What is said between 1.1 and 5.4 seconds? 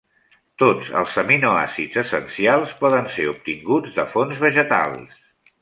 aminoàcids essencials poden ser obtinguts de fonts vegetals.